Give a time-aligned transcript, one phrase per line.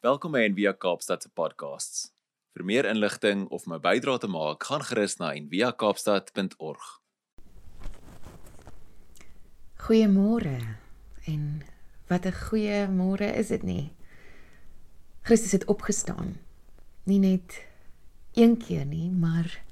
[0.00, 2.06] Welkom by Envia Kaapstad se podcasts.
[2.56, 6.86] Vir meer inligting of my bydrae te maak, gaan gerus na enviakaapstad.org.
[9.84, 10.54] Goeiemôre.
[11.28, 11.42] En
[12.08, 13.92] wat 'n goeie môre is dit nie?
[15.20, 16.40] Christus het opgestaan.
[17.04, 17.66] Nie net
[18.32, 19.62] een keer nie, maar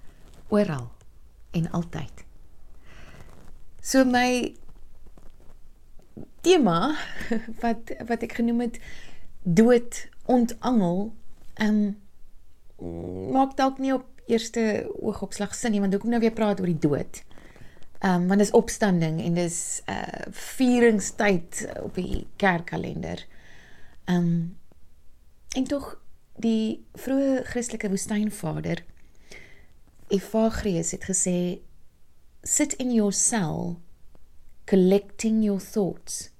[0.48, 0.92] oral
[1.52, 2.24] en altyd.
[3.80, 4.54] So my
[6.40, 6.98] tema
[7.64, 8.80] wat wat ek genoem het
[9.42, 11.08] dood ontangel,
[11.58, 11.96] ehm um,
[13.34, 16.78] maak dalk nie op eerste oogopslag sin nie, want hoekom nou weer praat oor die
[16.78, 17.22] dood?
[17.98, 23.26] Ehm um, want dis opstanding en dis 'n uh, vieringstyd op die kerkkalender.
[24.04, 24.56] Ehm um,
[25.56, 25.96] en tog
[26.38, 28.84] die vroeë Christelike woestynvader
[30.08, 31.60] Evagrius het gesê
[32.42, 33.76] sit in your cell
[34.66, 36.30] collecting your thoughts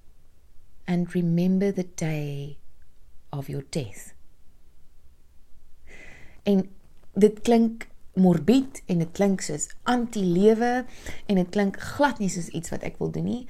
[0.87, 2.57] and remember the day
[3.31, 4.15] of your death.
[6.43, 6.69] En
[7.13, 10.73] dit klink morbied en dit klink soos anti-lewe
[11.27, 13.45] en dit klink glad nie soos iets wat ek wil doen nie.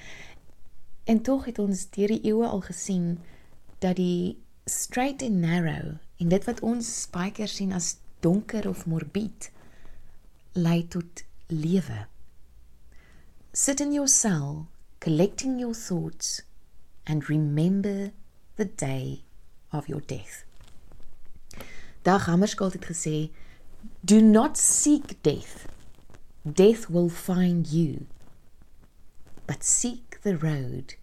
[1.08, 3.16] En tog het ons deur die eeue al gesien
[3.84, 4.36] dat die
[4.68, 9.50] straight and narrow en dit wat ons baie keer sien as donker of morbied
[10.58, 12.06] lei tot lewe.
[13.52, 14.68] Sit in your cell,
[15.00, 16.42] collecting your thoughts
[17.06, 18.12] and remember
[18.56, 19.22] the day
[19.72, 20.44] of your death.
[22.02, 23.30] Dag Hammarskjöld het gesê,
[24.00, 25.66] "Do not seek death.
[26.42, 28.06] Death will find you.
[29.44, 30.96] But seek the road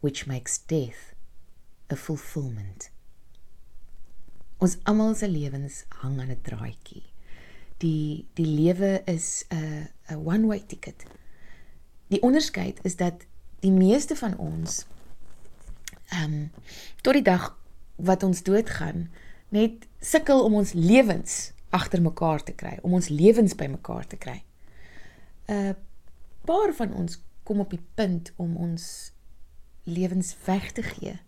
[0.00, 1.14] which makes death
[1.92, 2.90] a fulfillment."
[4.58, 7.02] Ons almal se lewens hang aan 'n draadjie.
[7.76, 11.04] Die die lewe is 'n 'n one-way ticket.
[12.06, 13.26] Die onderskeid is dat
[13.60, 14.86] die meeste van ons
[16.08, 16.50] ehm um,
[17.00, 17.57] tot die dag
[17.98, 19.08] wat ons doodgaan
[19.54, 24.42] net sukkel om ons lewens agter mekaar te kry, om ons lewens bymekaar te kry.
[25.48, 25.76] 'n
[26.48, 29.12] Paar van ons kom op die punt om ons
[29.84, 31.18] lewens weg te gee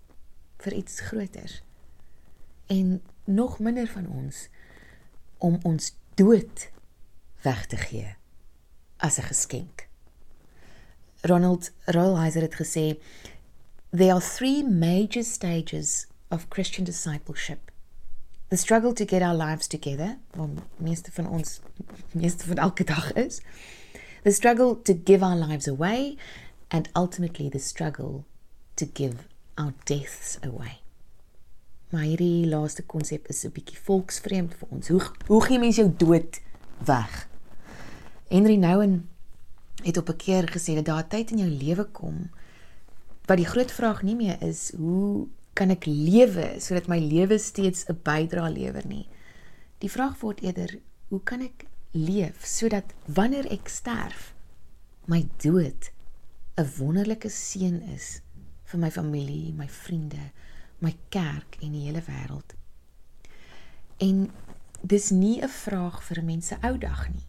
[0.64, 1.62] vir iets groters.
[2.66, 4.48] En nog minder van ons
[5.38, 6.70] om ons dood
[7.42, 8.16] weg te gee
[8.97, 9.88] as 'n geskenk.
[11.20, 13.00] Ronald Rolheiser het gesê
[13.91, 17.70] there are three major stages of Christian discipleship.
[18.48, 21.60] The struggle to get our lives together, wat meeste van ons
[22.12, 23.41] meeste van elke dag is.
[24.22, 26.16] The struggle to give our lives away
[26.68, 28.24] and ultimately the struggle
[28.74, 30.80] to give our deaths away.
[31.91, 34.88] Maar hierdie laaste konsep is 'n bietjie volksvreemd vir ons.
[34.88, 36.41] Hoe hoe gee mens jou dood
[36.84, 37.28] weg?
[38.28, 39.08] Henry Nouwen
[39.82, 42.30] het op 'n keer gesê dat daar 'n tyd in jou lewe kom
[43.24, 47.84] wat die groot vraag nie meer is hoe kan ek lewe sodat my lewe steeds
[47.88, 49.08] 'n bydrae lewer nie.
[49.78, 50.78] Die vraag word eerder,
[51.08, 54.34] hoe kan ek leef sodat wanneer ek sterf,
[55.06, 55.90] my dood
[56.56, 58.20] 'n wonderlike seën is
[58.64, 60.30] vir my familie, my vriende,
[60.78, 62.54] my kerk en die hele wêreld.
[63.98, 64.30] En
[64.82, 67.26] dis nie 'n vraag vir 'n mens se ou dag nie.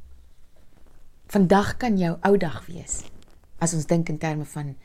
[1.27, 3.03] Vandag kan jou ou dag wees
[3.59, 4.75] as ons dink in terme van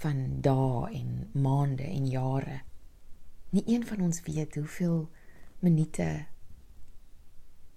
[0.00, 2.60] van dae en maande en jare.
[3.50, 5.10] Nie een van ons weet hoeveel
[5.58, 6.26] minute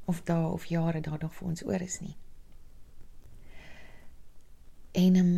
[0.06, 2.16] of dae of jare daar nog vir ons oor is nie.
[4.92, 5.32] En um,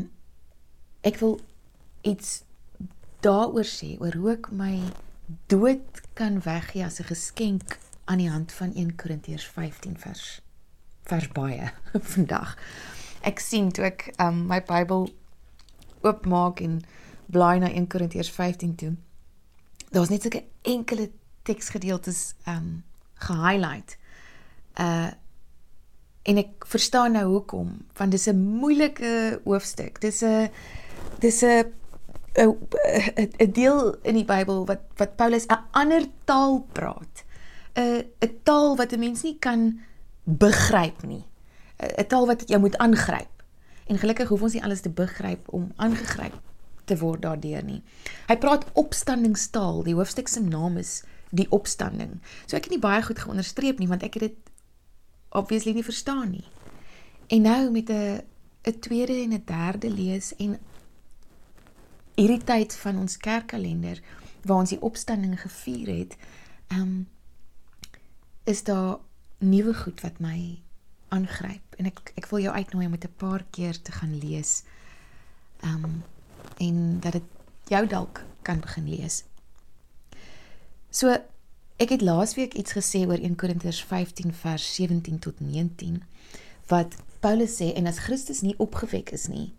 [1.01, 1.39] ek wil
[2.01, 2.43] iets
[3.23, 4.73] daaroor sê oor hoe ek my
[5.47, 10.41] dood kan weggee as 'n geskenk aan die hand van 1 Korintiërs 15 vers
[11.03, 11.71] vers baie
[12.13, 12.57] vandag.
[13.21, 15.09] Ek sien toe ek um, my Bybel
[16.01, 16.81] oopmaak en
[17.25, 18.93] blaai na 1 Korintiërs 15 toe
[19.95, 21.09] daar's net sulke enkele
[21.47, 22.83] teksgedeeltes um
[23.27, 23.97] gehighlight.
[24.79, 25.11] Uh
[26.25, 27.67] en ek verstaan nou hoekom,
[27.99, 30.01] want dis 'n moeilike hoofstuk.
[30.01, 30.49] Dis 'n
[31.19, 31.69] dis 'n
[32.35, 37.23] 'n deel in die Bybel wat wat Paulus 'n ander taal praat.
[37.77, 39.79] 'n 'n taal wat 'n mens nie kan
[40.23, 41.25] begryp nie.
[41.77, 43.43] 'n taal wat jy moet aangryp.
[43.85, 46.41] En gelukkig hoef ons nie alles te begryp om aangegryp
[46.85, 47.81] te word daardeur nie.
[48.27, 49.83] Hy praat opstandingstaal.
[49.83, 51.03] Die hoofstuk se naam is
[51.35, 52.19] die opstanding.
[52.45, 54.37] So ek het nie baie goed geonderstreep nie want ek het dit
[55.35, 56.47] obviously nie verstaan nie.
[57.27, 58.21] En nou met 'n
[58.63, 60.59] 'n tweede en 'n derde lees en
[62.15, 64.01] hierdie tyd van ons kerkkalender
[64.41, 66.17] waar ons die opstanding gevier het,
[66.67, 67.07] ehm um,
[68.43, 68.97] is daar
[69.37, 70.61] nuwe goed wat my
[71.07, 74.63] aangryp en ek ek wil jou uitnooi om dit 'n paar keer te gaan lees.
[75.59, 76.03] Ehm um,
[76.57, 77.23] en dat dit
[77.67, 79.23] jou dalk kan begin lees.
[80.89, 81.17] So
[81.75, 85.97] Ek het laasweek iets gesê oor 1 Korintiërs 15 vers 17 tot 19
[86.71, 89.49] wat Paulus sê en as Christus nie opgewek is nie,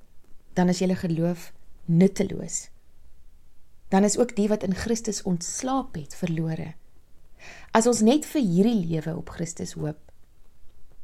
[0.57, 1.51] dan is julle geloof
[1.85, 2.71] nutteloos.
[3.93, 6.73] Dan is ook die wat in Christus ontslaap het verlore.
[7.77, 10.01] As ons net vir hierdie lewe op Christus hoop,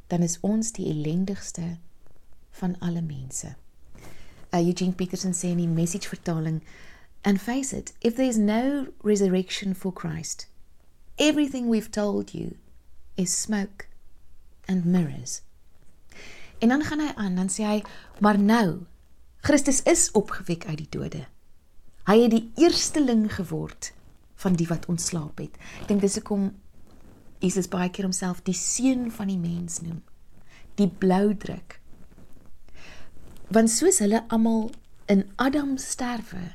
[0.09, 1.77] dan is ons die ellendigste
[2.57, 3.53] van alle mense.
[4.53, 6.61] Uh, Eugene Peterson sê in die message vertaling
[7.23, 10.47] and face it if there is no resurrection for Christ
[11.17, 12.55] everything we've told you
[13.17, 13.87] is smoke
[14.67, 15.41] and mirrors.
[16.59, 17.79] En dan gaan hy aan, dan sê hy,
[18.19, 18.85] maar nou
[19.43, 21.25] Christus is opgewek uit die dode.
[22.07, 23.91] Hy het die eersteling geword
[24.39, 25.57] van die wat ontslaap het.
[25.83, 26.51] Ek dink dis hoekom
[27.43, 29.99] Jesus baie keer homself die seun van die mens noem.
[30.79, 31.79] Die blou druk.
[33.51, 34.71] Want soos hulle almal
[35.05, 36.53] in Adam sterwe,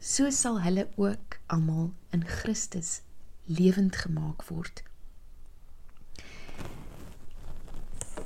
[0.00, 3.00] so sal hulle ook almal in Christus
[3.46, 4.82] lewend gemaak word.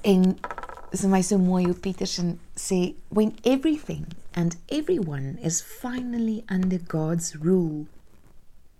[0.03, 0.39] En
[0.93, 7.37] is my so mooi hoe Peterson sê when everything and everyone is finally under God's
[7.37, 7.87] rule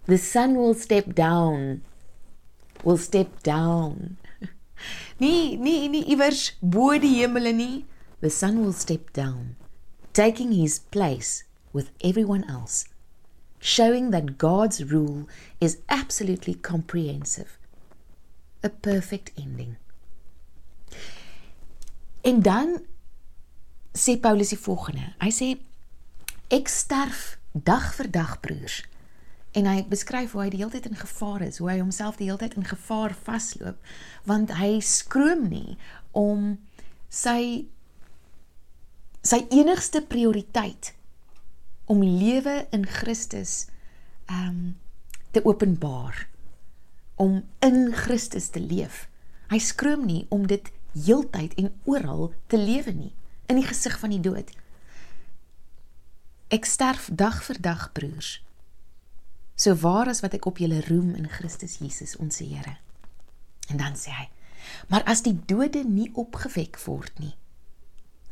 [0.07, 1.83] the sun will step down
[2.85, 4.17] will step down
[5.21, 7.85] nee nee nee iewers bo die hemele nie
[8.27, 9.55] the sun will step down
[10.13, 12.87] taking his place with everyone else
[13.67, 15.29] showing that God's rule
[15.61, 17.59] is absolutely comprehensive.
[18.63, 19.77] A perfect ending.
[22.21, 22.79] En dan
[23.93, 25.13] sê Paulus die volgende.
[25.23, 25.49] Hy sê
[26.53, 28.81] ek sterf dag vir dag broers.
[29.57, 32.29] En hy beskryf hoe hy die hele tyd in gevaar is, hoe hy homself die
[32.29, 33.79] hele tyd in gevaar vasloop
[34.29, 35.79] want hy skroom nie
[36.13, 36.57] om
[37.09, 37.67] sy
[39.27, 40.93] sy enigste prioriteit
[41.91, 43.67] om lewe in Christus
[44.31, 44.77] ehm um,
[45.37, 46.29] te openbaar
[47.21, 49.03] om in Christus te leef.
[49.53, 53.13] Hy skroom nie om dit heeltyd en oral te lewe nie
[53.53, 54.49] in die gesig van die dood.
[56.49, 58.39] Ek sterf dag vir dag, broers.
[59.57, 62.79] So waar as wat ek op julle roem in Christus Jesus ons Here.
[63.69, 64.29] En dan sê hy:
[64.89, 67.37] "Maar as die dode nie opgewek word nie,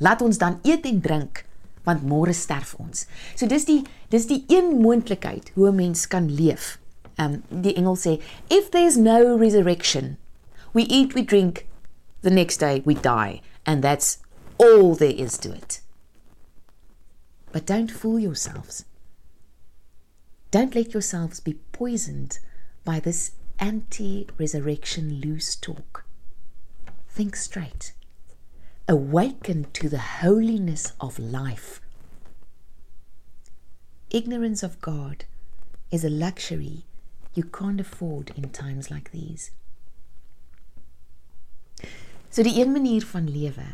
[0.05, 1.45] laat ons dan eet en drink."
[1.85, 3.05] want môre sterf ons.
[3.37, 6.79] So dis die dis die een moontlikheid hoe 'n mens kan leef.
[7.17, 10.17] Um die engel sê if there's no resurrection,
[10.73, 11.67] we eat, we drink,
[12.23, 14.19] the next day we die and that's
[14.57, 15.83] all there is to it.
[17.53, 18.85] But don't fool yourselves.
[20.51, 22.39] Don't let yourselves be poisoned
[22.85, 26.05] by this anti-resurrection loose talk.
[27.09, 27.93] Think straight
[28.87, 31.81] awaken to the holiness of life.
[34.11, 35.25] Ignorance of God
[35.91, 36.85] is a luxury
[37.35, 39.51] you can't afford in times like these.
[42.31, 43.67] So die een manier van lewe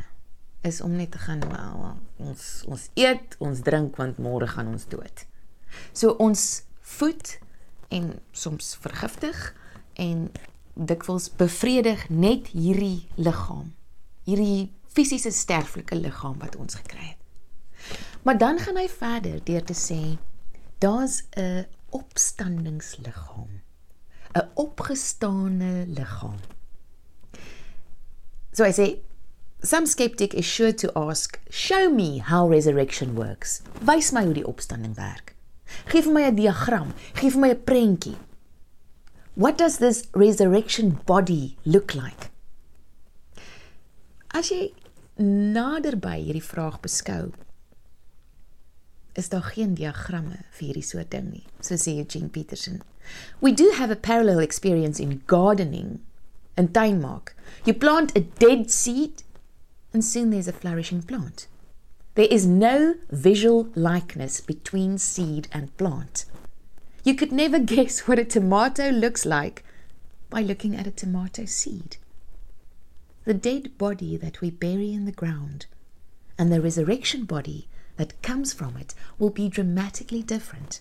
[0.61, 4.85] is om net te gaan well, ons ons eet, ons drink want môre gaan ons
[4.89, 5.25] dood.
[5.93, 7.39] So ons voed
[7.89, 9.39] en soms vergiftig
[9.95, 10.29] en
[10.75, 13.73] dikwels bevredig net hierdie liggaam.
[14.29, 17.19] Hierdie fisiese sterflike liggaam wat ons gekry het.
[18.23, 20.19] Maar dan gaan hy verder deur te sê
[20.79, 23.61] daar's 'n opstandingsliggaam.
[24.35, 26.39] 'n opgestane liggaam.
[28.53, 29.03] So I say
[29.63, 34.47] some skeptic is sure to ask, "Show me how resurrection works." Wys my hoe die
[34.47, 35.35] opstanding werk.
[35.87, 38.17] Geef my 'n diagram, geef my 'n prentjie.
[39.35, 42.30] What does this resurrection body look like?
[44.31, 44.71] As jy
[45.19, 47.33] naderby hierdie vraag beskou,
[49.19, 52.79] is daar geen diagramme vir hierdie soort ding nie, so sê Eugene Peterson.
[53.41, 55.99] We do have a parallel experience in gardening
[56.57, 57.35] and tuinmaak.
[57.67, 59.25] You plant a dead seed
[59.93, 61.49] and soon there's a flourishing plant.
[62.15, 66.25] There is no visual likeness between seed and plant.
[67.03, 69.65] You could never guess what a tomato looks like
[70.29, 71.97] by looking at a tomato seed
[73.25, 75.67] the dead body that we bury in the ground
[76.39, 80.81] and the resurrection body that comes from it will be dramatically different.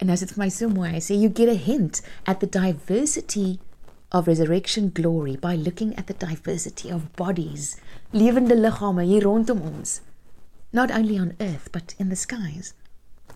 [0.00, 3.60] And as it's my mooi, I say you get a hint at the diversity
[4.10, 7.76] of resurrection glory by looking at the diversity of bodies,
[8.12, 10.00] levende liggame hier rondom ons,
[10.72, 12.74] not only on earth but in the skies.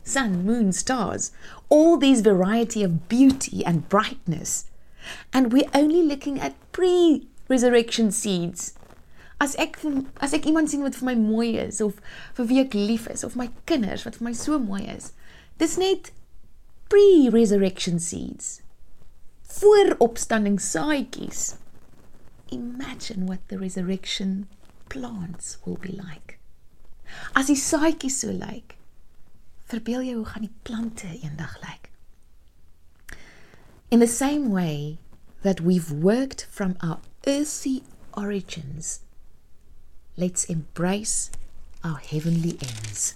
[0.02, 1.30] Sun, moon, stars,
[1.68, 4.66] all these variety of beauty and brightness.
[5.32, 8.72] And we're only looking at pre resurrection seeds.
[9.40, 9.80] As ek
[10.20, 12.00] as ek iemand sien wat vir my mooi is of
[12.38, 15.12] vir wie ek lief is of my kinders wat vir my so mooi is.
[15.60, 16.12] Dis net
[16.88, 18.60] pre-resurrection seeds.
[19.50, 21.56] vooropstanding saadjies.
[22.50, 24.48] Imagine what the resurrection
[24.88, 26.38] plants will be like.
[27.34, 28.76] As die saadjies so lyk,
[29.70, 31.90] verbeel jou hoe gaan die plante eendag lyk.
[33.90, 34.98] In the same way
[35.42, 37.82] that we've worked from our earthly
[38.16, 39.00] origins,
[40.16, 41.30] let's embrace
[41.82, 43.14] our heavenly ends.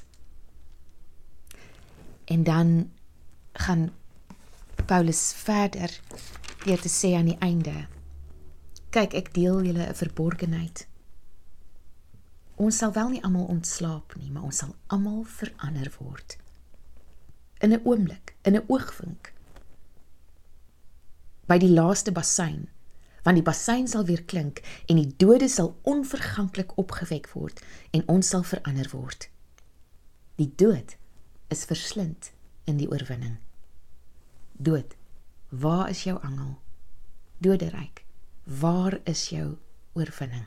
[2.24, 2.90] En dan
[3.52, 3.92] gaan
[4.86, 6.00] Paulus verder
[6.64, 7.86] deur te sê aan die einde:
[8.90, 10.86] Kyk, ek deel julle 'n verborgenheid.
[12.56, 16.36] Ons sal wel nie almal ontslaap nie, maar ons sal almal verander word.
[17.60, 19.33] In 'n oomblik, in 'n oogwink.
[21.46, 22.68] By die laaste bassein,
[23.24, 27.60] want die bassein sal weer klink en die dode sal onverganklik opgewek word
[27.96, 29.28] en ons sal verander word.
[30.40, 30.96] Die dood
[31.52, 32.32] is verslind
[32.68, 33.38] in die oorwinning.
[34.56, 34.96] Dood,
[35.50, 36.56] waar is jou angel?
[37.44, 38.04] Doderyk,
[38.44, 39.56] waar is jou
[39.94, 40.46] oorwinning?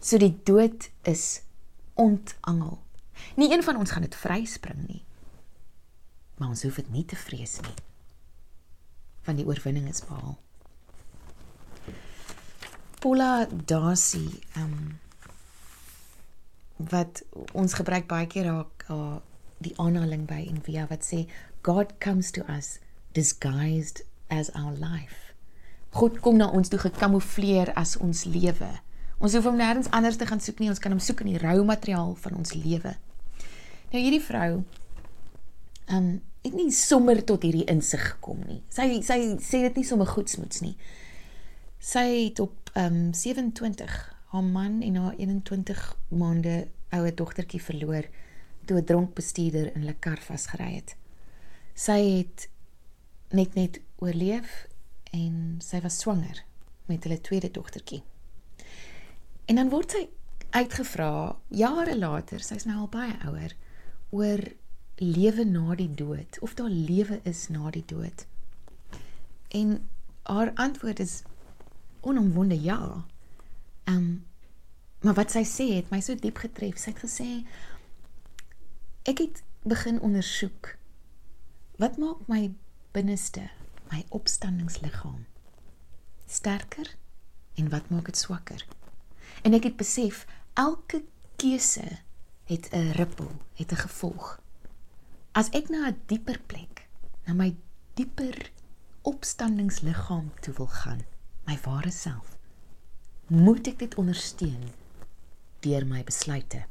[0.00, 1.42] So die dood is
[2.00, 2.78] ontangel.
[3.36, 5.04] Nie een van ons gaan dit vryspring nie.
[6.40, 7.76] Maar ons hoef dit nie te vrees nie.
[9.30, 10.34] Want die oorwinning is behaal.
[12.98, 14.26] Paula Darcy,
[14.58, 14.98] ehm um,
[16.90, 17.22] wat
[17.52, 19.20] ons gebruik baie keer raak uh,
[19.62, 21.20] die aanhaling by en via wat sê
[21.62, 22.78] God comes to us
[23.14, 25.30] disguised as our life.
[25.94, 28.72] God kom na ons toe gekamoufleer as ons lewe.
[29.20, 31.42] Ons hoef hom nêrens anders te gaan soek nie, ons kan hom soek in die
[31.44, 32.96] rou materiaal van ons lewe.
[33.92, 34.50] Nou hierdie vrou
[35.86, 36.10] ehm um,
[36.42, 38.62] het nie sommer tot hierdie insig gekom nie.
[38.72, 40.76] Sy sy sê dit nie sommer goedsmoeds nie.
[41.80, 43.98] Sy het op ehm um, 27
[44.30, 48.06] haar man en haar 21 maande ouer dogtertjie verloor
[48.64, 50.96] toe 'n dronk bestuurder in hulle kar vasgery het.
[51.74, 52.48] Sy het
[53.30, 54.66] net net oorleef
[55.12, 56.44] en sy was swanger
[56.86, 58.02] met hulle tweede dogtertjie.
[59.46, 60.08] En dan word sy
[60.50, 63.54] uitgevra jare later, sy's nou al baie ouer,
[64.10, 64.42] oor
[65.00, 68.26] lewe na die dood of daar lewe is na die dood.
[69.48, 69.88] En
[70.22, 71.22] haar antwoord is
[72.00, 73.04] onomwonde ja.
[73.84, 74.28] Ehm um,
[75.00, 76.76] maar wat sy sê het my so diep getref.
[76.76, 77.28] Sy het gesê
[79.08, 80.76] ek het begin ondersoek
[81.80, 82.50] wat maak my
[82.92, 83.48] binneste,
[83.88, 85.24] my opstandingsliggaam
[86.30, 86.96] sterker
[87.54, 88.66] en wat maak dit swakker?
[89.42, 91.02] En ek het besef elke
[91.40, 91.98] keuse
[92.44, 94.39] het 'n rippel, het 'n gevolg.
[95.32, 96.90] As ek na 'n dieper plek,
[97.26, 97.54] na my
[97.94, 98.50] dieper
[99.06, 101.04] opstandingsliggaam toe wil gaan,
[101.46, 102.36] my ware self,
[103.26, 104.74] moet ek dit ondersteun
[105.62, 106.64] deur my besluite.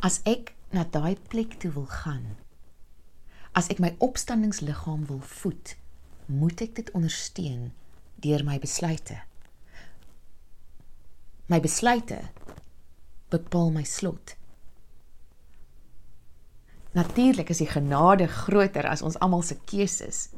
[0.00, 2.36] As ek na daai plek toe wil gaan,
[3.54, 5.76] as ek my opstandingsliggaam wil voed,
[6.26, 7.70] moet ek dit ondersteun
[8.26, 9.22] deur my besluite.
[11.46, 12.24] My besluite
[13.30, 14.34] bepaal my slot.
[16.92, 20.28] Natuurlik is die genade groter as ons almal se keuses.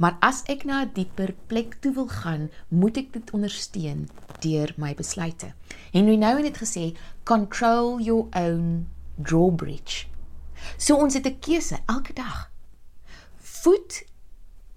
[0.00, 4.08] Maar as ek na 'n dieper plek toe wil gaan, moet ek dit ondersteun
[4.40, 5.52] deur my besluite.
[5.92, 8.88] Henry Nouwen het gesê, "Control your own
[9.22, 10.06] drawbridge."
[10.76, 12.50] So ons het 'n keuse elke dag.
[13.36, 14.04] Voed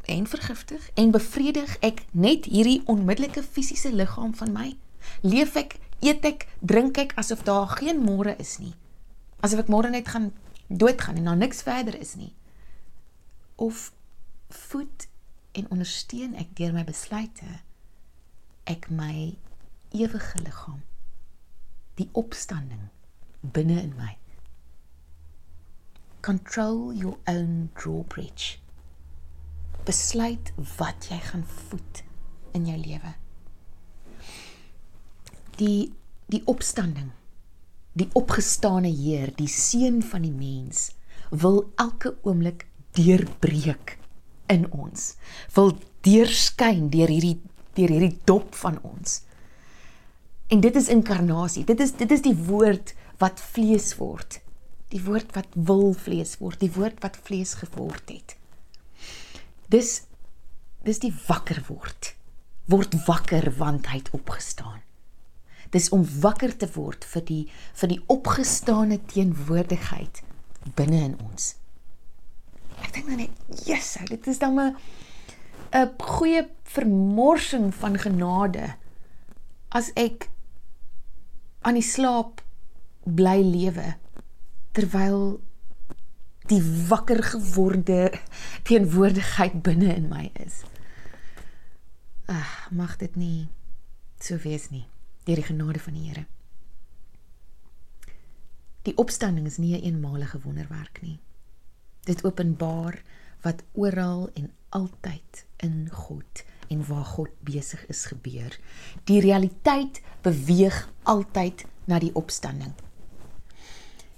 [0.06, 4.78] en vergiftig en bevredig ek net hierdie onmiddellike fisiese liggaam van my?
[5.22, 8.74] Leef ek, eet ek, drink ek asof daar geen môre is nie.
[9.40, 10.32] Asof ek môre net gaan
[10.68, 12.34] doodgaan en daar niks verder is nie.
[13.56, 13.94] Of
[14.50, 15.08] voed
[15.52, 17.60] en ondersteun ek deur my besluite
[18.70, 19.36] ek my
[19.94, 20.82] ewige liggaam
[22.00, 22.90] die opstanding
[23.42, 24.16] binne in my.
[26.22, 28.58] Control your own drawbridge.
[29.86, 32.04] Besluit wat jy gaan voed
[32.56, 33.14] in jou lewe.
[35.60, 35.92] Die
[36.32, 37.12] die opstanding
[37.98, 40.92] die opgestane Heer die seun van die mens
[41.30, 42.66] wil elke oomblik
[42.98, 43.98] deurbreek
[44.54, 45.14] in ons
[45.56, 47.38] wil deurskyn deur hierdie
[47.74, 49.24] deur hierdie dop van ons.
[50.54, 51.64] En dit is inkarnasie.
[51.66, 54.38] Dit is dit is die woord wat vlees word.
[54.94, 56.60] Die woord wat wil vlees word.
[56.62, 58.36] Die woord wat vlees geword het.
[59.74, 60.04] Dis
[60.86, 62.14] dis die wakker word
[62.72, 64.83] word wakker want hy het opgestaan
[65.74, 67.42] dis om wakker te word vir die
[67.82, 70.22] vir die opgestane teenwoordigheid
[70.78, 71.56] binne in ons.
[72.84, 74.76] Ek dink dan net, Jesus, dit is dan 'n
[75.74, 78.76] 'n goeie vermorsing van genade
[79.70, 80.30] as ek
[81.62, 82.44] aan die slaap
[83.06, 83.96] bly lewe
[84.72, 85.42] terwyl
[86.48, 88.12] die wakker geworde
[88.64, 90.64] teenwoordigheid binne in my is.
[92.26, 93.50] Ag, mag dit nie
[94.20, 94.93] so wees nie
[95.24, 96.26] deur die genade van die Here.
[98.84, 101.20] Die opstanding is nie 'n eenmalige wonderwerk nie.
[102.04, 103.02] Dit openbaar
[103.42, 108.60] wat oral en altyd in God en waar God besig is gebeur.
[109.04, 112.74] Die realiteit beweeg altyd na die opstanding.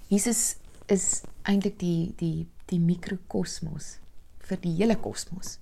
[0.08, 3.98] Jesus is eintlik die die die mikrokosmos
[4.48, 5.58] vir die hele kosmos.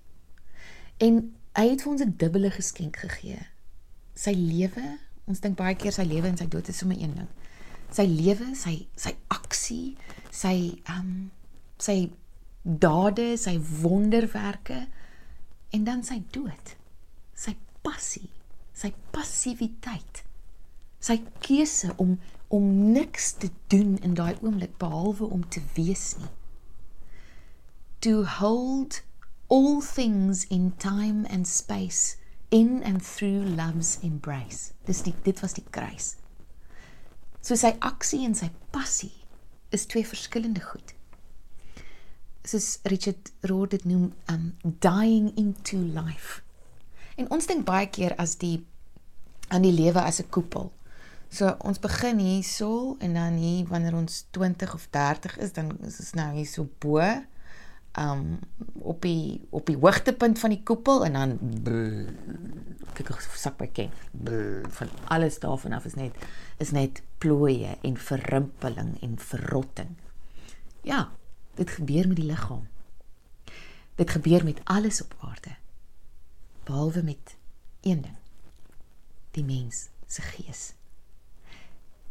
[0.97, 3.47] En hy het vir ons 'n dubbele geskenk gegee.
[4.15, 4.99] Sy lewe,
[5.31, 7.31] ons dink baie keer sy lewe en sy dood is sommer een ding.
[7.95, 9.95] Sy lewe, sy sy aksie,
[10.35, 10.55] sy
[10.85, 11.17] ehm um,
[11.81, 11.97] sy
[12.65, 14.87] dade, sy wonderwerke
[15.75, 16.75] en dan sy dood.
[17.37, 18.31] Sy passie,
[18.73, 20.23] sy passiwiteit.
[21.05, 22.17] Sy keuse om
[22.55, 26.31] om niks te doen in daai oomblik behalwe om te wees nie.
[28.07, 29.01] To hold
[29.49, 32.17] all things in time and space
[32.51, 34.73] in and through love's embrace.
[34.85, 36.17] Dis die dit was die kruis.
[37.45, 39.13] So sy aksie en sy passie
[39.75, 40.95] is twee verskillende goed.
[42.45, 46.43] Soos Richard Rohr dit noem, um dying into life.
[47.17, 48.59] En ons dink baie keer as die
[49.53, 50.73] aan die lewe as 'n koepel.
[51.29, 55.99] So ons begin hierso en dan hier wanneer ons 20 of 30 is, dan is
[55.99, 57.01] ons nou hier so bo
[57.99, 58.39] um
[58.73, 61.39] op die op die hoogtepunt van die koepel en dan
[62.95, 63.91] kyk ek sak by ken
[64.77, 66.15] van alles daarvan af is net
[66.63, 69.97] is net plooie en verrimpeling en verrotting.
[70.83, 71.11] Ja,
[71.55, 72.67] dit gebeur met die liggaam.
[73.95, 75.57] Dit gebeur met alles op aarde.
[76.65, 77.37] Behalwe met
[77.81, 78.17] een ding.
[79.31, 80.73] Die mens se gees.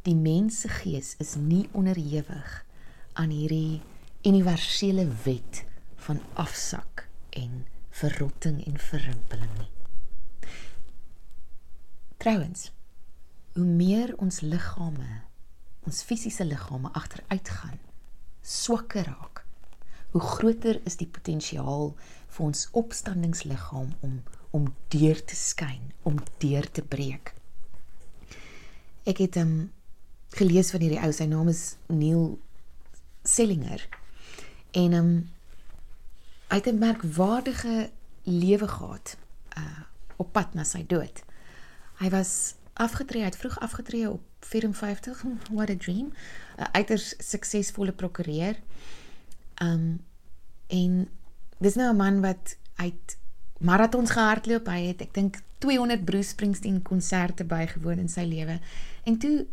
[0.01, 2.65] Die mens se gees is nie onderhewig
[3.13, 3.81] aan hierdie
[4.23, 5.63] universele wet
[6.05, 7.07] van afsak
[7.39, 9.69] en verrotting en verrimpeling nie.
[12.17, 12.71] Trouwens,
[13.53, 15.23] hoe meer ons liggame,
[15.83, 17.79] ons fisiese liggame agteruit gaan,
[18.41, 19.43] swakker raak,
[20.13, 21.93] hoe groter is die potensiaal
[22.33, 24.21] vir ons opstandingsliggaam om
[24.53, 27.31] om deur te skyn, om deur te breek.
[29.09, 29.63] Ek het hom um,
[30.37, 32.35] gelees van hierdie ou, sy naam is Neil
[33.25, 33.81] Sellinger.
[34.77, 35.15] En hom um,
[36.53, 37.89] hy het 'n merkwaardige
[38.23, 39.17] lewe gehad
[39.57, 39.81] uh
[40.15, 41.23] op pad na sy dood.
[41.97, 45.23] Hy was afgetree, hy het vroeg afgetree op 54,
[45.57, 46.13] what a dream.
[46.57, 48.59] 'n Uiters suksesvolle prokureur.
[49.61, 50.05] Um
[50.67, 51.09] en
[51.57, 53.17] dis nou 'n man wat uit
[53.57, 54.67] marathons gehardloop.
[54.67, 58.59] Hy het ek dink 200 Bruce Springsteen konserte bygewoon in sy lewe.
[59.03, 59.47] En toe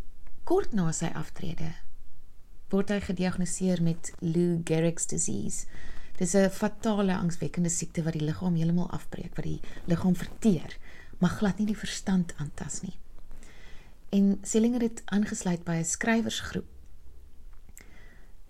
[0.44, 1.72] kort na sy aftrede
[2.68, 5.66] word hy gediagnoseer met Lou Gehrig's disease.
[6.20, 10.76] Dis 'n fatale angswekkende siekte wat die liggaam heeltemal afbreek, wat die liggaam verteer,
[11.18, 12.96] maar glad nie die verstand aantas nie.
[14.11, 16.68] En Sellinger het aangesluit by 'n skrywersgroep.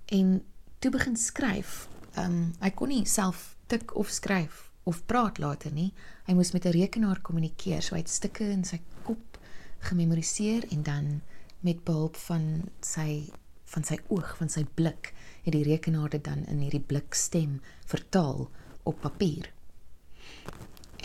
[0.07, 0.43] En
[0.79, 1.89] toe begin skryf.
[2.15, 5.93] Ehm um, hy kon nie self tik of skryf of praat later nie.
[6.27, 9.39] Hy moes met 'n rekenaar kommunikeer, so hy het stukke in sy kop
[9.79, 11.21] gememoriseer en dan
[11.61, 13.31] met behulp van sy
[13.71, 15.13] van sy oog, van sy blik,
[15.45, 18.49] het die rekenaar dit dan in hierdie blikstem vertaal
[18.89, 19.53] op papier.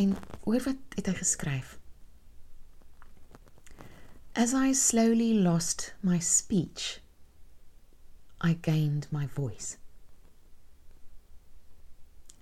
[0.02, 1.78] En hoor wat het hy geskryf?
[4.36, 7.00] As I slowly lost my speech,
[8.44, 9.78] I gained my voice.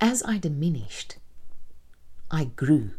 [0.00, 1.18] As I diminished,
[2.32, 2.96] I grew.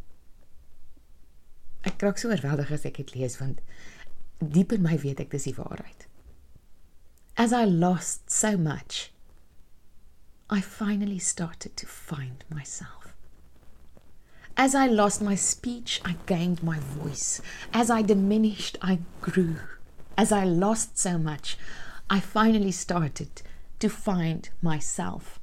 [1.84, 3.60] Ek raak so oorweldig as ek dit lees want
[4.40, 6.08] diep in my weet ek dis die waarheid.
[7.38, 9.12] As I lost so much,
[10.50, 13.14] I finally started to find myself.
[14.56, 17.42] As I lost my speech, I gained my voice.
[17.74, 19.58] As I diminished, I grew.
[20.18, 21.58] As I lost so much,
[22.10, 23.42] I finally started
[23.80, 25.40] to find myself.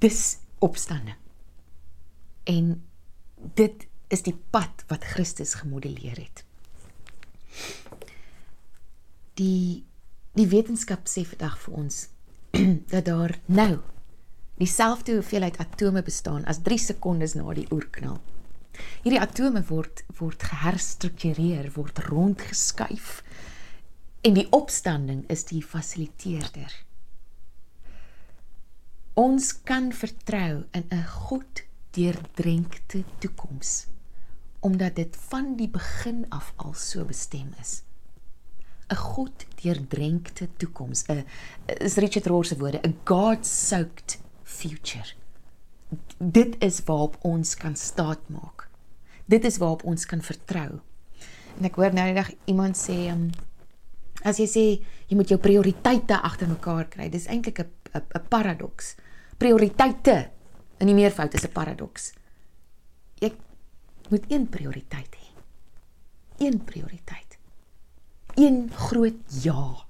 [0.00, 1.14] Dis opstanding.
[2.44, 2.82] En
[3.54, 6.43] dit is die pad wat Christus gemodelleer het.
[9.38, 9.84] Die
[10.34, 11.98] die wetenskap sê vandag vir ons
[12.92, 13.78] dat daar nou
[14.58, 18.18] dieselfde hoeveelheid atome bestaan as 3 sekondes na die oerknal.
[19.04, 23.22] Hierdie atome word word geherstruktureer, word rondgeskuif
[24.26, 26.74] en die opstanding is die fasiliteerder.
[29.14, 31.62] Ons kan vertrou in 'n God
[31.94, 33.93] deurdrenkte toekoms
[34.64, 37.82] omdat dit van die begin af al so bestem is.
[38.88, 41.04] 'n God deurdrenkte toekoms.
[41.08, 41.24] 'n
[41.66, 45.12] is Richard Rohr se woorde, 'n God-soaked future.
[46.18, 48.68] Dit is waarop ons kan staat maak.
[49.24, 50.80] Dit is waarop ons kan vertrou.
[51.58, 53.30] En ek hoor nou die dag iemand sê, um,
[54.22, 54.64] as jy sê
[55.08, 58.96] jy moet jou prioriteite agter mekaar kry, dis eintlik 'n 'n paradoks.
[59.38, 60.30] Prioriteite
[60.78, 62.12] in die meervoud is 'n paradoks.
[63.20, 63.32] Jy
[64.08, 65.26] moet een prioriteit hê.
[66.46, 67.38] Een prioriteit.
[68.34, 69.86] Een groot ja.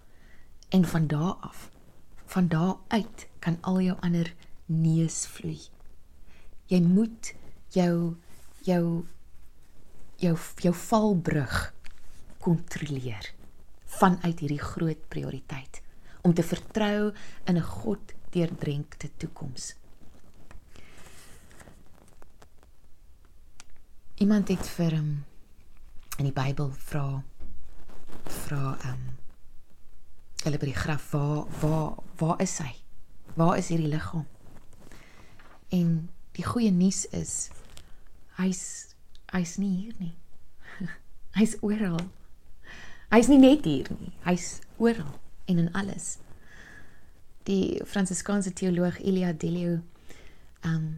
[0.69, 1.71] En van daar af,
[2.27, 4.35] van daar uit kan al jou ander
[4.67, 5.61] neus vloei.
[6.67, 7.35] Jy moet
[7.69, 8.17] jou
[8.65, 9.05] jou
[10.17, 11.75] jou jou valbrug
[12.39, 13.33] kontroleer
[13.85, 15.83] vanuit hierdie groot prioriteit
[16.25, 17.13] om te vertrou
[17.45, 19.75] in 'n God deurdrenkte toekoms.
[24.25, 25.09] Iemand het vir hom
[26.17, 27.21] in die Bybel vra
[28.25, 29.01] vra ehm um,
[30.47, 32.71] hulle by die graf waar waar waar is hy?
[33.37, 34.25] Waar is hierdie liggaam?
[35.69, 35.91] En
[36.39, 37.35] die goeie nuus is
[38.39, 38.63] hy's
[39.35, 40.15] hy's nie hier nie.
[41.39, 42.01] hy's oral.
[43.13, 44.15] Hy's nie net hier nie.
[44.25, 45.19] Hy's oral
[45.53, 46.15] en in alles.
[47.45, 49.83] Die Fransiskaanse teoloog Elia Delio
[50.63, 50.89] ehm um,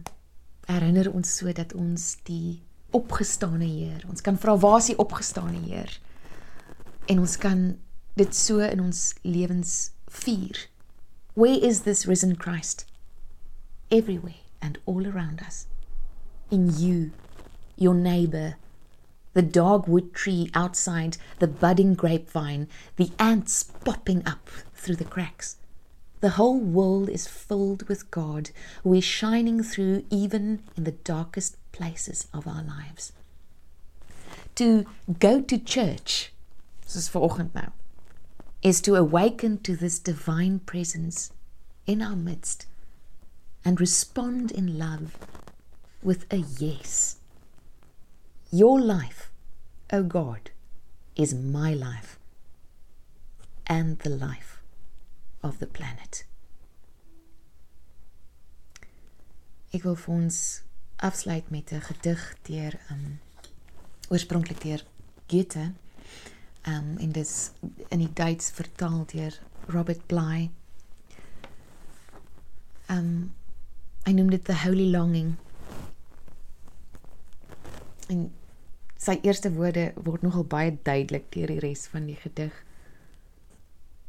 [0.71, 4.05] herinner ons so dat ons die opgestane Heer.
[4.09, 5.99] Ons kan vra waar is die opgestane Heer?
[7.07, 7.77] En ons kan
[8.17, 10.67] dit so in ons lewens vier.
[11.33, 12.85] Where is this risen Christ?
[13.89, 15.67] Everywhere and all around us.
[16.49, 17.11] In you,
[17.75, 18.55] your neighbor,
[19.33, 25.57] the dogwood tree outside, the budding grapevine, the ants popping up through the cracks.
[26.21, 28.49] The whole world is filled with God
[28.83, 33.11] who is shining through even in the darkest places of our lives.
[34.55, 34.85] To
[35.19, 36.33] go to church,
[36.87, 37.71] soos vanoggend nou,
[38.63, 41.31] is to awaken to this divine presence
[41.85, 42.65] in our midst
[43.63, 45.15] and respond in love
[46.01, 47.17] with a yes.
[48.51, 49.29] Your life,
[49.91, 50.49] O oh God,
[51.15, 52.17] is my life
[53.67, 54.61] and the life
[55.43, 56.23] of the planet.
[59.73, 60.37] Ek wil vir ons
[60.97, 63.19] afsluit met 'n gedig deur um
[64.09, 64.83] oorspronklik deur
[65.27, 65.71] Goethe.
[66.67, 67.51] Um en dis
[67.87, 70.51] in die Duits vertaal deur Robert Bly.
[72.89, 73.33] Um
[74.03, 75.35] hy noem dit the holy longing.
[78.07, 78.31] En
[78.95, 82.63] sy eerste woorde word nogal baie duidelik deur die res van die gedig.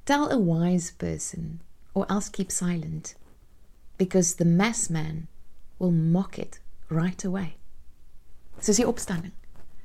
[0.05, 1.61] Tell a wise person,
[1.93, 3.17] or else keep silent,
[3.97, 5.27] because the mass man
[5.77, 7.57] will mock it right away.
[8.61, 9.33] Soos die opstanding.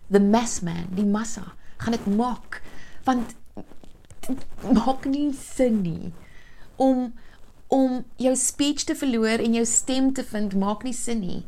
[0.10, 2.62] The mass man, die massa, gaan dit mock
[3.04, 3.36] want
[4.72, 6.14] maak nie sin nie
[6.80, 7.12] om
[7.74, 11.42] om jou speech te verloor en jou stem te vind maak nie sin nie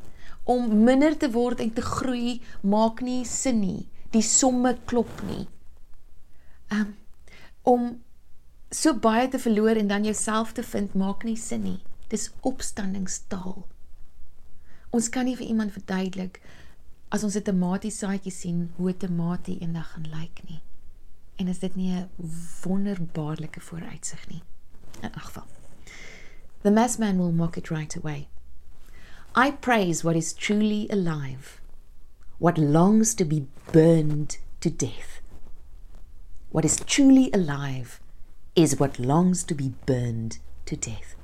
[0.44, 5.46] om minder te word en te groei maak nie sin nie die somme klop nie
[6.74, 6.92] um,
[7.64, 7.88] om
[8.76, 11.80] so baie te verloor en dan jouself te vind maak nie sin nie.
[12.10, 13.64] Dis opstandingstaal.
[14.96, 16.38] Ons kan nie vir iemand verduidelik
[17.16, 20.62] as ons 'n tamatie saadjie sien hoe 'n tamatie eendag gaan lyk nie.
[21.36, 22.10] En is dit nie 'n
[22.64, 24.42] wonderbaarlike vooruitsig nie?
[25.02, 25.48] In elk geval.
[26.62, 28.28] The mass man will mock it right away.
[29.36, 31.60] I praise what is truly alive,
[32.38, 35.22] what longs to be burned to death.
[36.52, 38.00] What is truly alive
[38.54, 41.16] is what longs to be burned to death.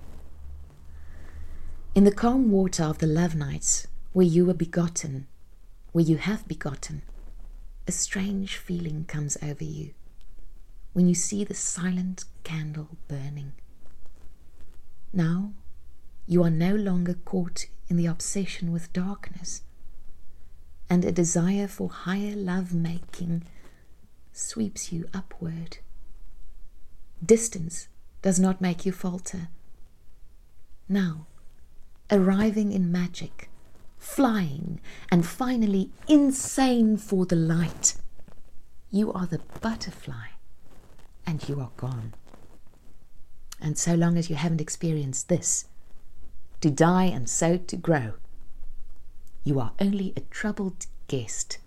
[2.01, 5.27] In the calm water of the love nights, where you were begotten,
[5.91, 7.03] where you have begotten,
[7.87, 9.93] a strange feeling comes over you
[10.93, 13.53] when you see the silent candle burning.
[15.13, 15.53] Now,
[16.25, 19.61] you are no longer caught in the obsession with darkness,
[20.89, 23.43] and a desire for higher love making
[24.33, 25.77] sweeps you upward
[27.23, 27.89] Distance
[28.23, 29.49] does not make you falter.
[30.89, 31.27] Now,
[32.11, 33.49] arriving in magic,
[33.97, 34.79] flying,
[35.11, 37.95] and finally insane for the light,
[38.89, 40.27] you are the butterfly
[41.25, 42.13] and you are gone.
[43.61, 45.65] And so long as you haven't experienced this,
[46.61, 48.13] to die and so to grow,
[49.43, 51.59] you are only a troubled guest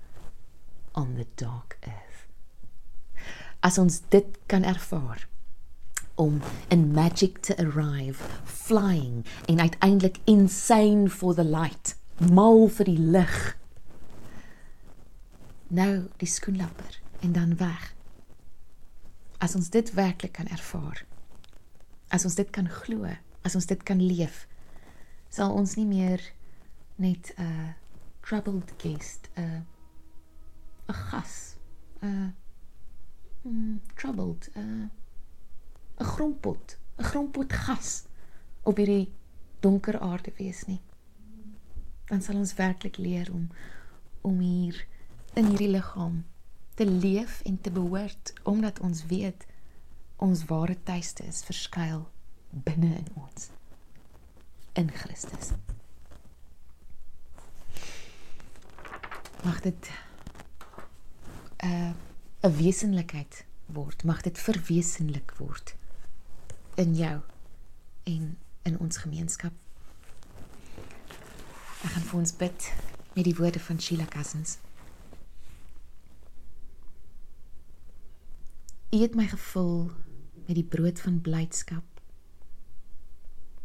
[0.95, 2.27] on the dark earth.
[3.63, 5.25] As ons dit kan ervaar,
[6.15, 12.99] om in magic to arrive, flying en uiteindelik insane for the light, mal vir die
[12.99, 13.57] lig.
[15.69, 17.95] Nou die skoenlapper en dan weg.
[19.45, 21.05] as ons dit werklik kan ervaar,
[22.15, 23.11] as ons dit kan glo,
[23.45, 24.45] as ons dit kan leef,
[25.29, 26.23] sal ons nie meer
[26.97, 27.71] net 'n uh,
[28.25, 29.61] troubled guest, 'n uh,
[30.89, 31.57] 'n gas,
[32.01, 32.31] 'n uh,
[33.43, 34.89] mm, troubled, 'n uh,
[36.05, 38.05] 'n grompot, 'n grompot gas
[38.63, 39.13] op hierdie
[39.61, 40.81] donker aarde wees nie.
[42.07, 43.49] Dan sal ons werklik leer om
[44.21, 44.87] om hier
[45.35, 46.25] in hierdie liggaam
[46.75, 49.47] te leef en te behoort omdat ons weet
[50.17, 52.09] ons ware tuiste is verskuil
[52.51, 53.49] binne in ons
[54.73, 55.53] in Christus.
[59.45, 59.91] Mag dit
[61.63, 61.93] 'n uh,
[62.43, 65.77] 'n wesenlikheid word, mag dit verwesenlik word
[66.81, 67.21] in jou
[68.05, 69.53] en in ons gemeenskap.
[71.85, 72.69] Ek gaan vir ons bid
[73.15, 74.59] met die woorde van Sheila Cousins.
[78.95, 79.91] U het my gevul
[80.47, 81.85] met die brood van blydskap.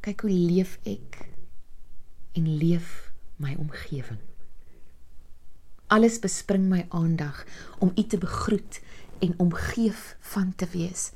[0.06, 1.20] Kyk hoe leef ek
[2.40, 4.20] en leef my omgewing.
[5.90, 7.44] Alles bespring my aandag
[7.80, 8.82] om u te begroet
[9.20, 11.10] en omgeef van te wees.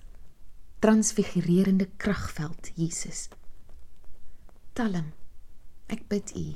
[0.84, 3.30] Transfigurerende kragveld, Jesus.
[4.76, 5.14] Talm.
[5.88, 6.56] Ek bid u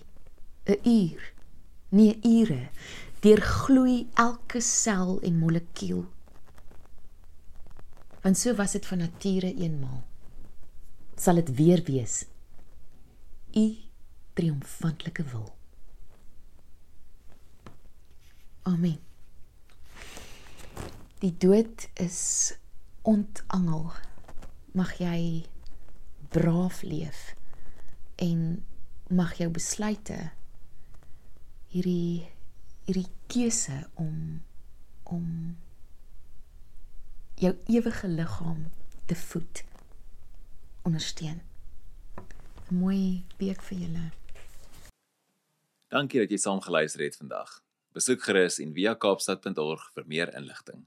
[0.67, 1.21] 'n uur,
[1.89, 2.69] nie ure,
[3.23, 6.03] deur gloei elke sel en molekuul.
[8.21, 10.03] Want so was dit van nature eenmaal.
[11.15, 12.25] Sal dit weer wees.
[13.55, 13.77] U
[14.33, 15.55] triomfantelike wil.
[18.61, 18.99] Amen.
[21.19, 22.53] Die dood is
[23.01, 23.91] ontangel.
[24.77, 25.47] Mag jy
[26.29, 27.33] braaf leef
[28.21, 28.41] en
[29.09, 30.17] mag jou besluite
[31.73, 32.27] hierdie
[32.85, 34.43] hierdie keuse om
[35.07, 35.55] om
[37.41, 38.67] jou ewige liggaam
[39.09, 39.63] te voed
[40.83, 41.41] ondersteun.
[42.69, 44.05] 'n Mooi week vir julle.
[45.87, 47.61] Dankie dat jy saam geluister het vandag.
[47.95, 50.83] Besoek gerus en via kaapstad.org vir meer inligting.